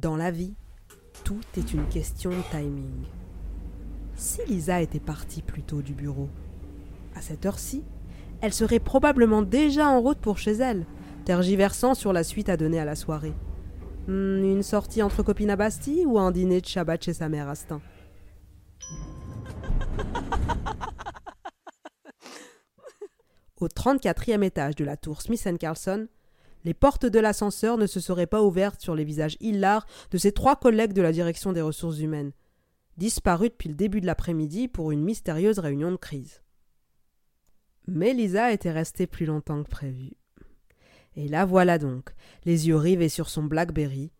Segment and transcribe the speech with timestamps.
[0.00, 0.54] Dans la vie,
[1.24, 3.04] tout est une question de timing.
[4.14, 6.30] Si Lisa était partie plus tôt du bureau,
[7.14, 7.84] à cette heure-ci,
[8.40, 10.86] elle serait probablement déjà en route pour chez elle,
[11.26, 13.34] tergiversant sur la suite à donner à la soirée.
[14.08, 17.50] Hmm, une sortie entre copines à Bastille ou un dîner de Shabbat chez sa mère
[17.50, 17.82] à Stein
[23.60, 26.08] Au 34e étage de la tour Smith Carlson,
[26.64, 30.32] les portes de l'ascenseur ne se seraient pas ouvertes sur les visages hilars de ses
[30.32, 32.32] trois collègues de la direction des ressources humaines,
[32.96, 36.42] disparus depuis le début de l'après-midi pour une mystérieuse réunion de crise.
[37.86, 40.12] Mais Lisa était restée plus longtemps que prévu.
[41.16, 42.10] Et la voilà donc,
[42.44, 44.12] les yeux rivés sur son Blackberry,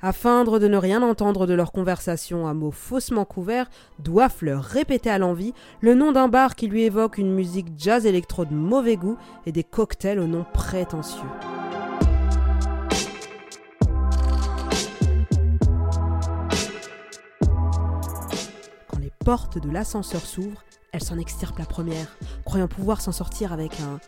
[0.00, 3.68] à feindre de ne rien entendre de leur conversation à mots faussement couverts,
[3.98, 8.06] doivent leur répéter à l'envie le nom d'un bar qui lui évoque une musique jazz
[8.06, 11.28] électro de mauvais goût et des cocktails au nom prétentieux.
[19.30, 24.00] Portes de l'ascenseur s'ouvrent, elle s'en extirpe la première, croyant pouvoir s'en sortir avec un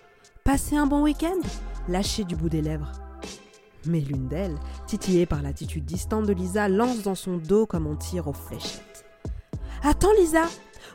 [0.43, 1.39] Passer un bon week-end
[1.87, 2.91] lâché du bout des lèvres.
[3.87, 7.95] Mais l'une d'elles, titillée par l'attitude distante de Lisa, lance dans son dos comme on
[7.95, 9.05] tire aux fléchettes.
[9.85, 10.47] Attends Lisa,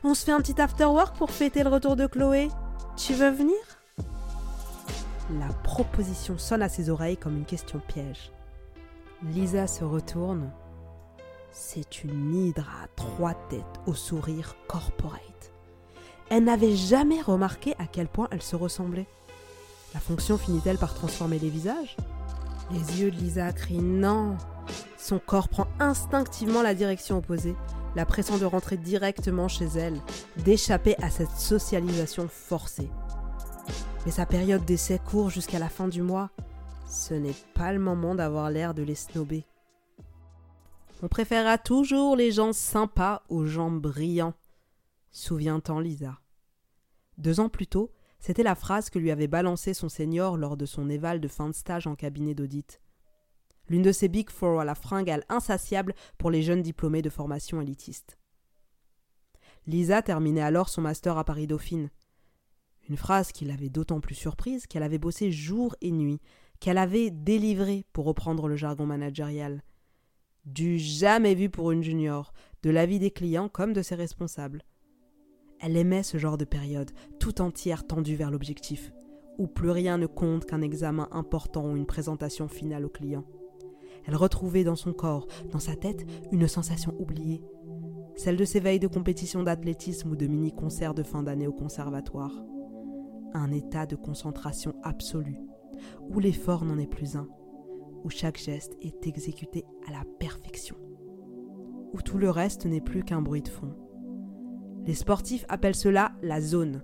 [0.03, 2.49] on se fait un petit after-work pour fêter le retour de Chloé.
[2.97, 3.55] Tu veux venir?
[5.39, 8.33] La proposition sonne à ses oreilles comme une question piège.
[9.23, 10.51] Lisa se retourne.
[11.59, 15.51] C'est une hydre à trois têtes au sourire corporate.
[16.29, 19.07] Elle n'avait jamais remarqué à quel point elle se ressemblait.
[19.95, 21.97] La fonction finit-elle par transformer les visages?
[22.71, 24.37] Les yeux de Lisa crient non.
[24.99, 27.55] Son corps prend instinctivement la direction opposée,
[27.95, 29.99] la pressant de rentrer directement chez elle,
[30.37, 32.91] d'échapper à cette socialisation forcée.
[34.05, 36.29] Mais sa période d'essai court jusqu'à la fin du mois.
[36.87, 39.43] Ce n'est pas le moment d'avoir l'air de les snober.
[41.03, 44.33] On préférera toujours les gens sympas aux gens brillants,
[45.11, 46.19] souvient-en Lisa.
[47.19, 50.65] Deux ans plus tôt, c'était la phrase que lui avait balancée son senior lors de
[50.65, 52.81] son éval de fin de stage en cabinet d'audit.
[53.69, 57.61] L'une de ces Big Four à la fringale insatiable pour les jeunes diplômés de formation
[57.61, 58.17] élitiste.
[59.67, 61.91] Lisa terminait alors son master à Paris Dauphine.
[62.89, 66.21] Une phrase qui l'avait d'autant plus surprise qu'elle avait bossé jour et nuit,
[66.59, 69.61] qu'elle avait délivré, pour reprendre le jargon managérial.
[70.47, 72.31] Du jamais vu pour une junior,
[72.63, 74.63] de l'avis des clients comme de ses responsables.
[75.59, 78.93] Elle aimait ce genre de période, tout entière tendue vers l'objectif,
[79.37, 83.25] où plus rien ne compte qu'un examen important ou une présentation finale au client.
[84.05, 87.43] Elle retrouvait dans son corps, dans sa tête, une sensation oubliée,
[88.15, 92.31] celle de ses veilles de compétition d'athlétisme ou de mini-concerts de fin d'année au conservatoire.
[93.33, 95.41] Un état de concentration absolue,
[96.09, 97.27] où l'effort n'en est plus un,
[98.03, 100.77] où chaque geste est exécuté à la perfection,
[101.93, 103.75] où tout le reste n'est plus qu'un bruit de fond.
[104.85, 106.83] Les sportifs appellent cela la zone.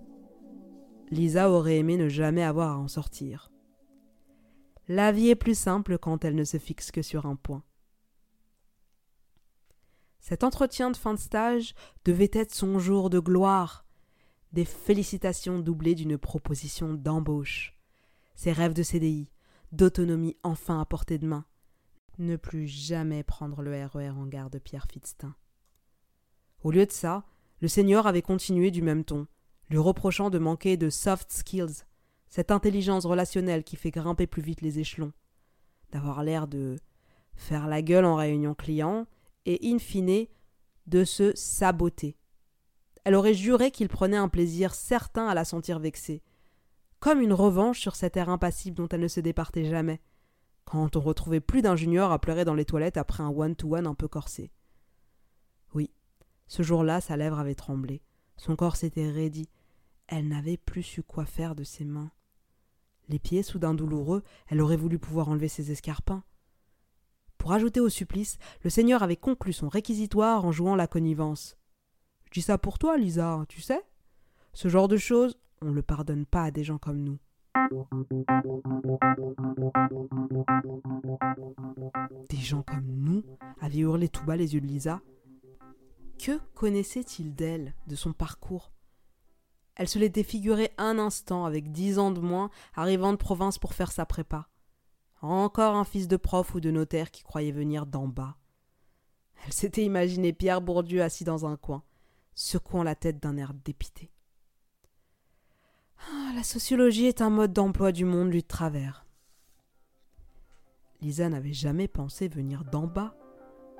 [1.09, 3.51] Lisa aurait aimé ne jamais avoir à en sortir.
[4.87, 7.63] La vie est plus simple quand elle ne se fixe que sur un point.
[10.19, 11.73] Cet entretien de fin de stage
[12.05, 13.85] devait être son jour de gloire,
[14.53, 17.75] des félicitations doublées d'une proposition d'embauche,
[18.35, 19.32] ses rêves de CDI,
[19.73, 21.45] d'autonomie enfin à portée de main,
[22.19, 25.35] ne plus jamais prendre le RER e en gare de Pierre Fitztin.
[26.61, 27.25] Au lieu de ça,
[27.59, 29.27] le seigneur avait continué du même ton,
[29.69, 31.85] lui reprochant de manquer de soft skills,
[32.27, 35.11] cette intelligence relationnelle qui fait grimper plus vite les échelons,
[35.91, 36.77] d'avoir l'air de
[37.35, 39.07] faire la gueule en réunion client
[39.45, 40.27] et, in fine,
[40.85, 42.15] de se saboter.
[43.05, 46.21] Elle aurait juré qu'il prenait un plaisir certain à la sentir vexée,
[47.03, 49.99] comme une revanche sur cet air impassible dont elle ne se départait jamais,
[50.63, 53.89] quand on retrouvait plus d'un junior à pleurer dans les toilettes après un one-to-one -one
[53.89, 54.53] un peu corsé.
[56.47, 58.01] Ce jour-là, sa lèvre avait tremblé.
[58.37, 59.49] Son corps s'était raidi.
[60.07, 62.11] Elle n'avait plus su quoi faire de ses mains.
[63.09, 66.23] Les pieds soudain douloureux, elle aurait voulu pouvoir enlever ses escarpins.
[67.37, 71.57] Pour ajouter au supplice, le seigneur avait conclu son réquisitoire en jouant la connivence.
[72.27, 73.81] Je dis ça pour toi, Lisa, tu sais?
[74.53, 77.17] Ce genre de choses, on ne le pardonne pas à des gens comme nous.
[82.29, 83.23] Des gens comme nous
[83.61, 85.01] avaient hurlé tout bas les yeux de Lisa.
[86.19, 88.71] Que connaissait-il d'elle, de son parcours?
[89.75, 93.73] Elle se l'était figurée un instant, avec dix ans de moins, arrivant de province pour
[93.73, 94.49] faire sa prépa.
[95.21, 98.37] Encore un fils de prof ou de notaire qui croyait venir d'en bas.
[99.45, 101.83] Elle s'était imaginé Pierre Bourdieu assis dans un coin,
[102.35, 104.12] secouant la tête d'un air dépité.
[106.11, 109.05] Ah, la sociologie est un mode d'emploi du monde lui de travers.
[111.01, 113.15] Lisa n'avait jamais pensé venir d'en bas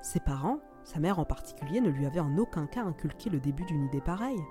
[0.02, 3.66] Ses parents, sa mère en particulier, ne lui avaient en aucun cas inculqué le début
[3.66, 4.44] d'une idée pareille.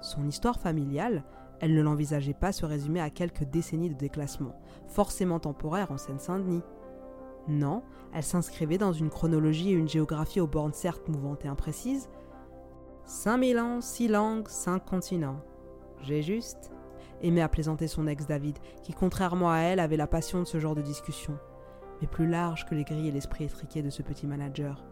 [0.00, 1.24] Son histoire familiale,
[1.60, 4.54] elle ne l'envisageait pas se résumer à quelques décennies de déclassement,
[4.86, 6.62] forcément temporaires en Seine-Saint-Denis.
[7.48, 12.08] Non, elle s'inscrivait dans une chronologie et une géographie aux bornes certes mouvantes et imprécises.
[13.04, 15.40] 5000 ans, six langues, cinq continents.
[16.02, 16.70] J'ai juste
[17.22, 20.60] aimé à plaisanter son ex David, qui contrairement à elle avait la passion de ce
[20.60, 21.38] genre de discussion,
[22.00, 24.84] mais plus large que les grilles et l'esprit étriqué de ce petit manager.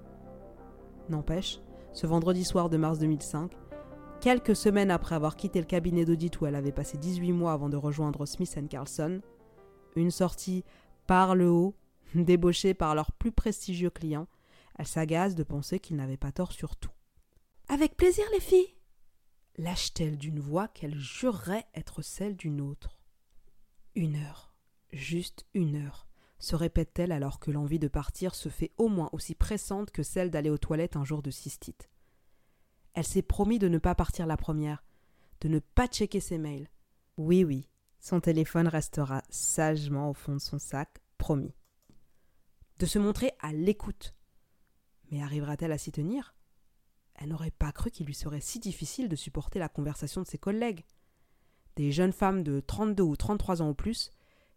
[1.09, 1.61] N'empêche,
[1.93, 3.53] ce vendredi soir de mars 2005,
[4.21, 7.69] quelques semaines après avoir quitté le cabinet d'audit où elle avait passé 18 mois avant
[7.69, 9.21] de rejoindre Smith Carlson,
[9.97, 10.65] une sortie
[11.07, 11.75] par le haut,
[12.15, 14.27] débauchée par leur plus prestigieux client,
[14.79, 16.91] elle s'agace de penser qu'il n'avait pas tort sur tout.
[17.69, 18.75] Avec plaisir, les filles
[19.57, 22.99] lâche-t-elle d'une voix qu'elle jurerait être celle d'une autre?
[23.95, 24.55] Une heure,
[24.93, 26.07] juste une heure,
[26.39, 30.31] se répète-t-elle alors que l'envie de partir se fait au moins aussi pressante que celle
[30.31, 31.89] d'aller aux toilettes un jour de cystite?
[32.95, 34.85] Elle s'est promis de ne pas partir la première,
[35.41, 36.69] de ne pas checker ses mails.
[37.17, 37.69] Oui, oui,
[38.01, 41.55] son téléphone restera sagement au fond de son sac, promis.
[42.79, 44.15] De se montrer à l'écoute.
[45.11, 46.35] Mais arrivera-t-elle à s'y tenir?
[47.15, 50.39] Elle n'aurait pas cru qu'il lui serait si difficile de supporter la conversation de ses
[50.39, 50.85] collègues.
[51.77, 54.11] Des jeunes femmes de 32 ou 33 ans ou plus,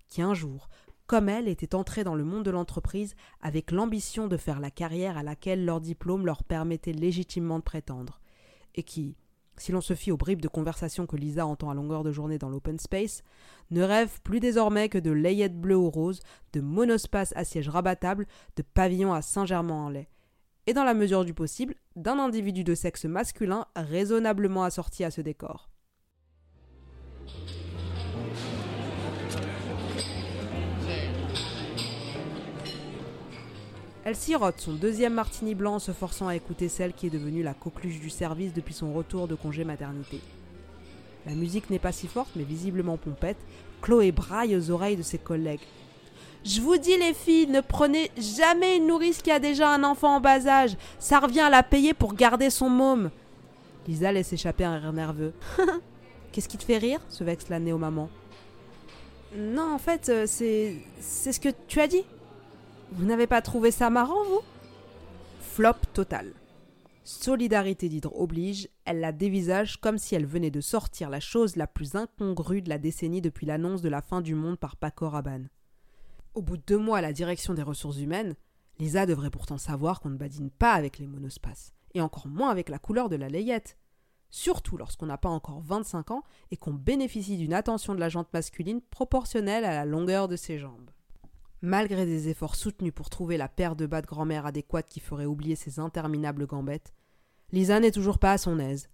[0.07, 0.69] qui un jour,
[1.07, 5.18] comme elle, étaient entrées dans le monde de l'entreprise avec l'ambition de faire la carrière
[5.18, 8.19] à laquelle leur diplôme leur permettait légitimement de prétendre,
[8.75, 9.15] et qui,
[9.57, 12.38] si l'on se fie aux bribes de conversation que Lisa entend à longueur de journée
[12.38, 13.24] dans l'open space,
[13.71, 16.19] ne rêvent plus désormais que de layettes bleues ou roses,
[16.54, 20.07] de monospaces à sièges rabattables, de pavillons à Saint-Germain-en-Laye,
[20.67, 25.21] et dans la mesure du possible, d'un individu de sexe masculin raisonnablement assorti à ce
[25.21, 25.69] décor.
[34.03, 37.43] Elle sirote son deuxième martini blanc en se forçant à écouter celle qui est devenue
[37.43, 40.21] la coqueluche du service depuis son retour de congé maternité.
[41.25, 43.35] La musique n'est pas si forte, mais visiblement pompette.
[43.81, 45.59] Chloé braille aux oreilles de ses collègues.
[46.47, 50.15] Je vous dis, les filles, ne prenez jamais une nourrice qui a déjà un enfant
[50.15, 50.77] en bas âge.
[50.97, 53.11] Ça revient à la payer pour garder son môme.
[53.85, 55.33] Lisa laisse échapper un rire nerveux.
[56.31, 58.09] Qu'est-ce qui te fait rire se vexe la néo-maman?
[59.35, 60.77] Non, en fait, euh, c'est.
[61.01, 62.05] Ce que tu as dit.
[62.94, 64.41] Vous n'avez pas trouvé ça marrant, vous?
[65.41, 66.31] Flop total.
[67.03, 71.67] Solidarité d'Hydre oblige, elle la dévisage comme si elle venait de sortir la chose la
[71.67, 75.49] plus incongrue de la décennie depuis l'annonce de la fin du monde par Paco Rabanne.
[76.37, 78.35] Au bout de deux mois à la direction des ressources humaines,
[78.77, 82.69] Lisa devrait pourtant savoir qu'on ne badine pas avec les monospaces, et encore moins avec
[82.69, 83.75] la couleur de la layette.
[84.29, 88.31] Surtout lorsqu'on n'a pas encore 25 ans et qu'on bénéficie d'une attention de la jante
[88.33, 90.91] masculine proportionnelle à la longueur de ses jambes.
[91.63, 95.25] Malgré des efforts soutenus pour trouver la paire de bas de grand-mère adéquate qui ferait
[95.25, 96.93] oublier ses interminables gambettes,
[97.51, 98.91] Lisa n'est toujours pas à son aise.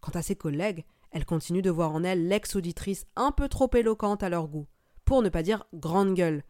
[0.00, 4.24] Quant à ses collègues, elle continue de voir en elle l'ex-auditrice un peu trop éloquente
[4.24, 4.66] à leur goût,
[5.04, 6.42] pour ne pas dire grande gueule,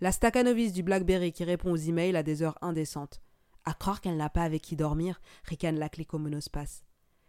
[0.00, 3.20] la staccanovis du Blackberry qui répond aux emails à des heures indécentes.
[3.64, 6.84] À croire qu'elle n'a pas avec qui dormir, ricane la clique au monospace.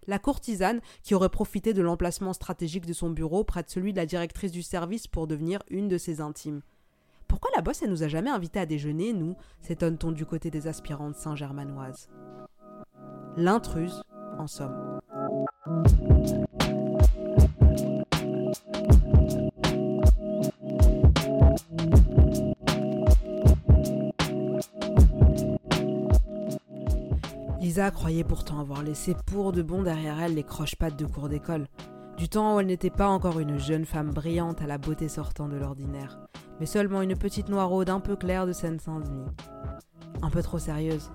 [0.08, 3.98] La courtisane qui aurait profité de l'emplacement stratégique de son bureau près de celui de
[3.98, 6.62] la directrice du service pour devenir une de ses intimes.
[7.28, 10.68] Pourquoi la bosse, elle nous a jamais invités à déjeuner, nous s'étonne-t-on du côté des
[10.68, 12.10] aspirantes saint-germanoises?
[13.38, 14.02] L'intruse,
[14.38, 15.00] en somme.
[27.72, 31.68] Lisa croyait pourtant avoir laissé pour de bon derrière elle les croche-pattes de cours d'école,
[32.18, 35.48] du temps où elle n'était pas encore une jeune femme brillante à la beauté sortant
[35.48, 36.20] de l'ordinaire
[36.60, 39.24] mais seulement une petite noiraude un peu claire de Seine-Saint-Denis.
[40.22, 41.12] Un peu trop sérieuse,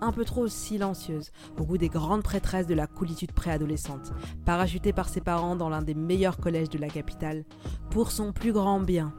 [0.00, 4.12] un peu trop silencieuse, au goût des grandes prêtresses de la coolitude préadolescente,
[4.44, 7.44] parachutée par ses parents dans l'un des meilleurs collèges de la capitale,
[7.88, 9.14] pour son plus grand bien.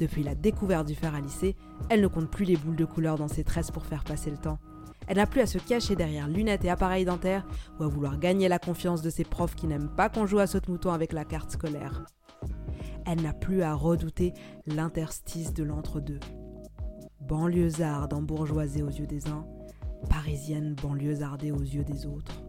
[0.00, 1.56] Depuis la découverte du fer à lycée,
[1.90, 4.38] elle ne compte plus les boules de couleur dans ses tresses pour faire passer le
[4.38, 4.58] temps.
[5.06, 7.46] Elle n'a plus à se cacher derrière lunettes et appareils dentaires
[7.78, 10.46] ou à vouloir gagner la confiance de ses profs qui n'aiment pas qu'on joue à
[10.46, 12.04] saute-mouton avec la carte scolaire
[13.10, 14.34] elle n'a plus à redouter
[14.66, 16.20] l'interstice de l'entre-deux.
[17.22, 19.46] Banlieusarde bourgeoisie aux yeux des uns,
[20.10, 22.42] parisienne banlieusardée aux yeux des autres.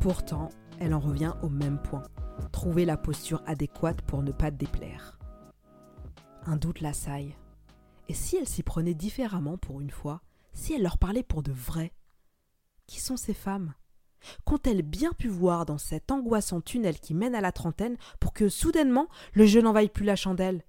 [0.00, 0.48] Pourtant,
[0.80, 2.04] elle en revient au même point,
[2.50, 5.18] trouver la posture adéquate pour ne pas déplaire.
[6.46, 7.36] Un doute l'assaille.
[8.08, 10.22] Et si elle s'y prenait différemment pour une fois,
[10.56, 11.92] si elle leur parlait pour de vrai.
[12.86, 13.74] Qui sont ces femmes?
[14.44, 18.48] Qu'ont-elles bien pu voir dans cet angoissant tunnel qui mène à la trentaine pour que
[18.48, 20.64] soudainement le jeu n'en vaille plus la chandelle?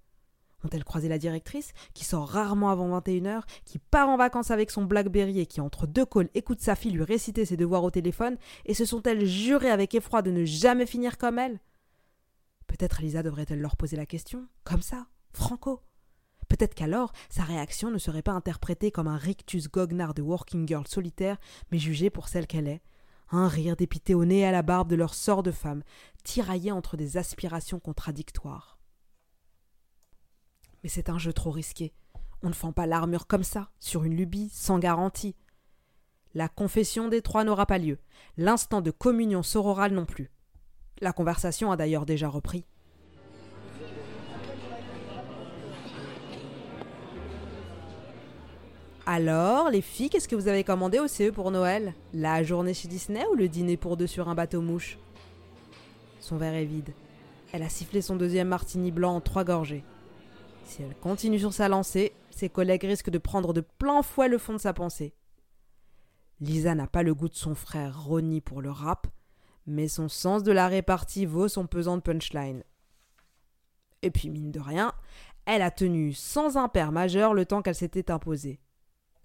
[0.63, 4.85] Ont-elles croisé la directrice, qui sort rarement avant 21h, qui part en vacances avec son
[4.85, 8.37] Blackberry et qui, entre deux calls, écoute sa fille lui réciter ses devoirs au téléphone,
[8.65, 11.59] et se sont-elles jurées avec effroi de ne jamais finir comme elle?
[12.65, 15.81] Peut-être Lisa devrait-elle leur poser la question, comme ça, franco.
[16.47, 20.87] Peut-être qu'alors sa réaction ne serait pas interprétée comme un rictus goguenard de working girl
[20.87, 21.37] solitaire,
[21.71, 22.81] mais jugée pour celle qu'elle est.
[23.29, 25.83] Un rire dépité au nez et à la barbe de leur sort de femme,
[26.23, 28.79] tiraillé entre des aspirations contradictoires.
[30.83, 31.93] Mais c'est un jeu trop risqué.
[32.41, 35.35] On ne fend pas l'armure comme ça, sur une lubie, sans garantie.
[36.33, 37.99] La confession des trois n'aura pas lieu.
[38.37, 40.31] L'instant de communion sororale non plus.
[41.01, 42.65] La conversation a d'ailleurs déjà repris.
[49.09, 51.93] Alors, les filles, qu'est-ce que vous avez commandé au CE pour Noël?
[52.13, 54.97] La journée chez Disney ou le dîner pour deux sur un bateau mouche?
[56.19, 56.93] Son verre est vide.
[57.53, 59.85] Elle a sifflé son deuxième martini blanc en trois gorgées.
[60.65, 64.37] Si elle continue sur sa lancée, ses collègues risquent de prendre de plein fouet le
[64.37, 65.13] fond de sa pensée.
[66.41, 69.07] Lisa n'a pas le goût de son frère Ronnie pour le rap,
[69.65, 72.61] mais son sens de la répartie vaut son pesant punchline.
[74.01, 74.91] Et puis, mine de rien,
[75.45, 78.59] elle a tenu sans impair majeur le temps qu'elle s'était imposée.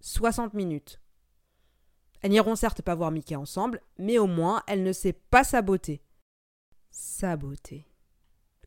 [0.03, 1.01] 60 minutes.
[2.21, 6.03] Elles n'iront certes pas voir Mickey ensemble, mais au moins elle ne sait pas saboter.
[6.91, 7.87] Saboter.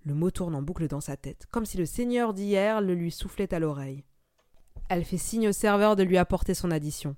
[0.06, 3.12] Le mot tourne en boucle dans sa tête, comme si le seigneur d'hier le lui
[3.12, 4.04] soufflait à l'oreille.
[4.90, 7.16] Elle fait signe au serveur de lui apporter son addition.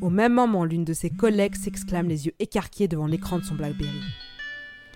[0.00, 3.54] Au même moment, l'une de ses collègues s'exclame les yeux écarquillés devant l'écran de son
[3.54, 4.00] Blackberry.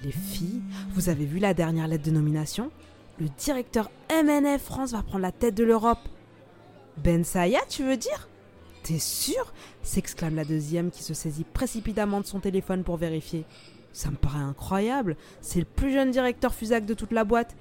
[0.02, 2.70] Les filles, vous avez vu la dernière lettre de nomination?
[3.18, 6.08] Le directeur MNF France va prendre la tête de l'Europe.
[7.02, 8.28] Ben Saya, tu veux dire?
[8.82, 9.52] T'es sûr?
[9.82, 13.44] s'exclame la deuxième qui se saisit précipitamment de son téléphone pour vérifier.
[13.92, 15.16] Ça me paraît incroyable.
[15.40, 17.56] C'est le plus jeune directeur Fusac de toute la boîte.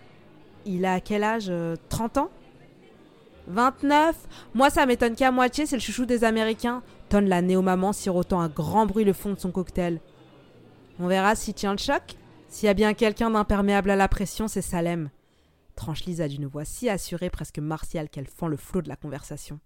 [0.66, 1.52] Il a quel âge
[1.90, 2.30] 30 euh, ans?
[3.48, 4.16] 29
[4.54, 6.82] Moi, ça m'étonne qu'à moitié, c'est le chouchou des Américains.
[7.10, 10.00] Tonne la néo-maman sirotant à grand bruit le fond de son cocktail.
[11.00, 12.02] On verra s'il tient le choc.
[12.50, 15.10] S'il y a bien quelqu'un d'imperméable à la pression, c'est Salem
[15.76, 19.60] tranche Lisa d'une voix si assurée, presque martiale, qu'elle fend le flot de la conversation.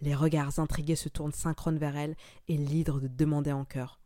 [0.00, 2.16] Les regards intrigués se tournent synchrones vers elle,
[2.48, 4.00] et l'hydre de demander en chœur.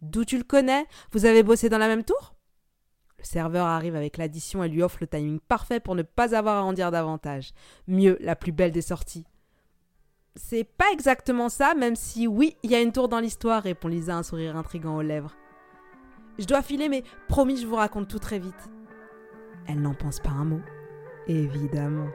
[0.00, 0.86] D'où tu le connais?
[1.12, 2.34] Vous avez bossé dans la même tour?
[3.18, 6.58] Le serveur arrive avec l'addition et lui offre le timing parfait pour ne pas avoir
[6.58, 7.52] à en dire davantage.
[7.86, 9.24] Mieux, la plus belle des sorties.
[10.36, 13.88] C'est pas exactement ça, même si oui, il y a une tour dans l'histoire, répond
[13.88, 15.34] Lisa un sourire intrigant aux lèvres.
[16.38, 18.68] Je dois filer, mais promis, je vous raconte tout très vite.
[19.68, 20.60] Elle n'en pense pas un mot.
[21.26, 22.08] Évidemment.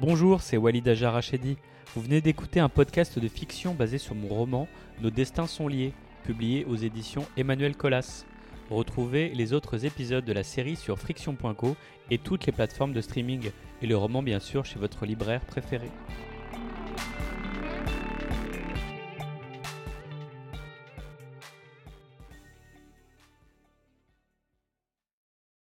[0.00, 1.56] Bonjour, c'est Walid Rachedi.
[1.94, 4.66] Vous venez d'écouter un podcast de fiction basé sur mon roman
[5.00, 5.92] Nos destins sont liés,
[6.24, 8.24] publié aux éditions Emmanuel Colas.
[8.68, 11.76] Retrouvez les autres épisodes de la série sur friction.co
[12.10, 15.88] et toutes les plateformes de streaming, et le roman bien sûr chez votre libraire préféré.